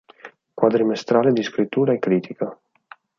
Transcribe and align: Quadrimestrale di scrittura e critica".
Quadrimestrale 0.55 1.31
di 1.31 1.43
scrittura 1.43 1.93
e 1.93 1.99
critica". 1.99 2.59